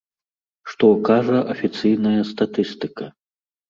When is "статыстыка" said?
2.35-3.17